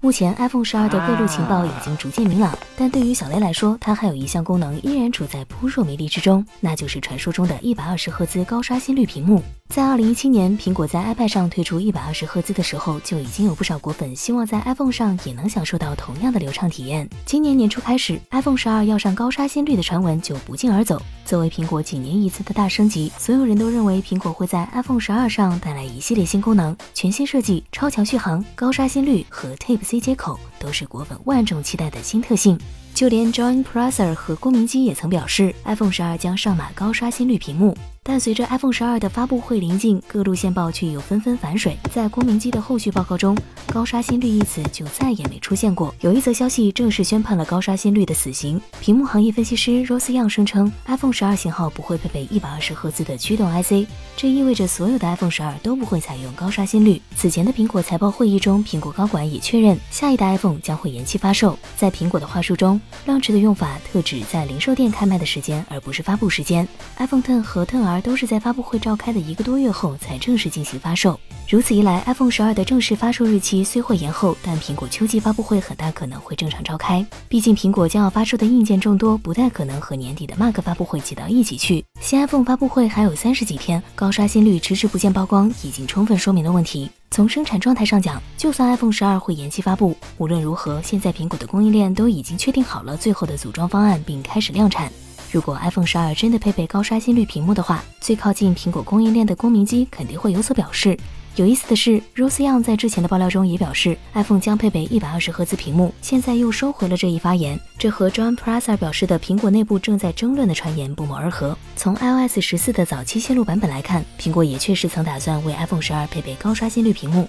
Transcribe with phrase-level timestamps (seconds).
[0.00, 9.42] 目前 iPhone 十二的各路情报已经逐渐明朗，但对于小雷来说，它还有一项功能依然处在扑朔迷离之中，那就是传说中的一百二十赫兹高刷新率屏幕。
[9.68, 17.08] 在二零一七年，苹果在 iPad 上推出一百二十赫兹的时候，就已经有不少果粉希望在 iPhone 上也能享受到同样的流畅体验。
[17.26, 21.00] 今年年初开始，iPhone 十二要上高刷新率的传闻就不胫而走。
[21.26, 30.40] 作为苹果几年一次的大升级，所有人都认为苹果会在 iPhone 十二上带来一系列新功能、全新设计、超强续航、高刷新率和 Type C 接口。
[30.58, 32.58] 都是果粉万众期待的新特性。
[32.98, 37.78] 就连 John Prosser 和郭明基也曾表示，iPhone 十二将上马高刷新率屏幕。
[38.02, 41.76] 但随着 iPhone 十二的发布会临近，各路线报却又纷纷反水。
[41.92, 45.94] 在郭明基的后续报告中，高刷新率一词就再也没出现过。
[46.00, 48.58] 有一则消息正式宣判了高刷新率的死刑。
[48.80, 53.86] 屏幕行业分析师 Rose Young 声称，iPhone 十二型号不会配备一百二十赫兹的驱动 IC，
[54.16, 57.00] 这意味着所有的 iPhone 十二都不会采用高刷新率。
[57.14, 61.58] 此前的苹果财报会议中，苹果高管也确认，下一代 iPhone 将会延期发售。
[61.76, 66.66] 在苹果的话术中，launch 的用法特指在零售店开卖的时间，而不是发布时间。
[66.96, 71.18] iPhone Ten 和 Ten R 都是在发布会召开的一个多月后才正式进行发售。
[71.48, 77.04] 如此一来，iPhone 十二的正式发售日期虽会延后，但苹果秋季发布会很大可能会正常召开。
[77.26, 81.82] 毕竟苹果将要发售的硬件众多，不太可能和年底的 Mac 发布会挤到一起去。
[82.00, 86.90] 新 iPhone 发布会还有三十几天，高刷新率迟迟不见曝光，已经充分说明了问题。
[87.10, 94.92] 从生产状态上讲，就算 iPhone 十二会延期发布，无论如何，现在苹果的供应链都已经确定好了最后的组装方案，并开始量产。
[95.32, 100.96] 如果 iPhone 十二真的配备高刷新率屏幕的话，最靠近苹果供应链的郭明机肯定会有所表示。
[101.38, 107.56] 有意思的是，Rose Young 在之前的爆料中也表示，iPhone 将配备一百二十赫兹屏幕，现在又收回了这一发言。
[107.78, 111.56] 这和 John Prasser 表示的苹果内部正在争论的传言不谋而合。
[111.76, 117.28] 从 iOS 十四的早期泄露版本来看，苹果也确实曾打算为 iPhone 十二配备高刷新率屏幕。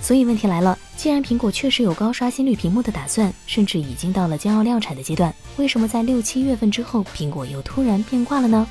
[0.00, 8.64] 所以问题来了，既然苹果确实有高刷新率屏幕的打算，甚至已经到了将要量产的阶段，为什么在六七月份之后，苹果又突然变卦了呢？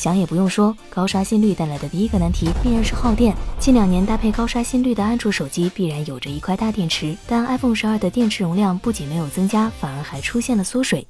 [0.00, 3.36] 想也不用说，高刷新率带来的第一个难题必然是耗电。
[3.58, 11.06] 近两年搭配高刷新率的安卓手机必然有着一块大电池，但 iPhone 十二的电池容量不仅没有增加，反而还出现了缩水。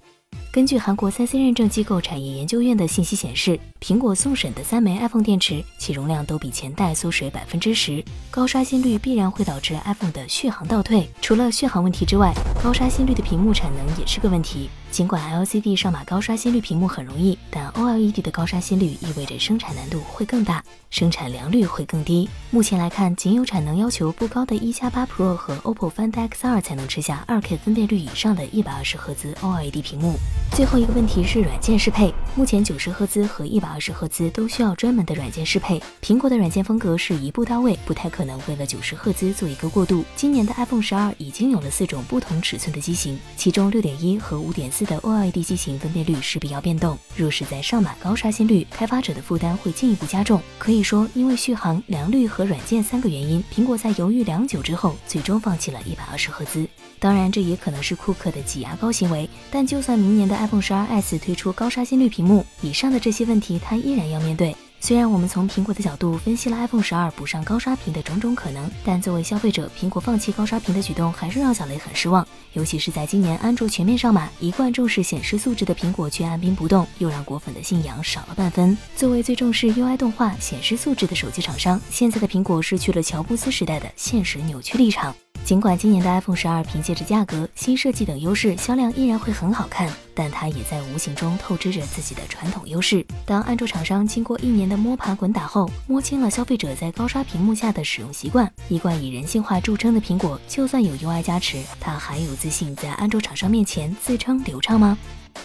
[0.53, 8.05] 根据韩国三 C 认证机构产业研究院的信息显示，苹果送审的三枚 iPhone 电池，其容量都比前代缩水百分之十。
[8.33, 11.09] 高刷新率必然会导致 iPhone 的续航倒退。
[11.23, 12.35] 除了续航问题之外，
[12.65, 14.69] 高刷新率的屏幕产能也是个问题。
[14.91, 22.29] 尽管 LCD 上马高刷新率屏幕很容易，但 OLED 的高刷新率意味着生产难度会更大，生产良率会更低。
[22.51, 30.19] 目前来看，仅有产能要求不高的一加八 Pro 和 OPPO Find X2 才能吃下 2K 分辨率以上的一百二十赫兹 OLED 屏幕。
[30.53, 35.81] 最后一个问题是软件适配，目前九十赫兹和一百二十赫兹都需要专门的软件适配。
[36.03, 40.05] 苹果的软件风格是一步到位，不太可能为了九十赫兹做一个过渡。
[40.17, 44.81] 今年的 iPhone 十二已经有了四种不同尺寸的机型，其中六点一和五点四。
[44.91, 50.41] 的 OLED 机型分辨率势必要变动，若是在上马高刷新率，开发者的负担会进一步加重。
[50.59, 56.67] 可以说，因为续航、良率和软件三个原因，苹果在犹豫良久之后，最终放弃了一百二十赫兹。
[56.99, 59.31] 当然，这也可能是库克的挤牙膏行为。
[59.51, 64.57] 但就算明年的 iPhone 十二 S 推出高刷新率屏幕，以上的这些问题，它依然要面对。
[64.83, 72.27] 虽然我们从苹果的角度分析了 iPhone 十二补上高刷屏的种种可能，但作为消费者，苹果放弃高刷屏的举动还是让小雷很失望。
[72.55, 78.77] 尤其是在今年安卓全面上马，一贯重视显示素质的苹果却按兵不动，又让果粉的信仰少了半分。
[78.97, 85.15] 作为最重视 UI 动画、显示素质的手机厂商，现在的苹果失去了乔布斯时代的现实扭曲立场。
[85.45, 93.05] 尽管今年的 iPhone 十二凭借着价格、新设计等优势，销量依然会很好看，但它也在无形中透支着自己的传统优势。
[93.27, 104.97] 当安卓厂商经过一年的摸爬滚打后，摸清了消费者在高刷屏幕下的使用习惯，一贯以人性化著称的苹果，就算有 UI 加持，它还有自信在安卓厂商面前自称流畅吗？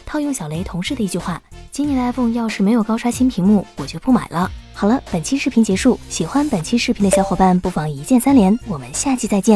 [0.05, 1.41] 套用小雷同事的一句话：
[1.71, 4.51] 今年的 iPhone 要是没有高刷新屏幕，我就不买了。
[4.73, 9.53] 好了，本期视频结束，喜欢本期视频的小伙伴不妨一键三连，我们下期再见。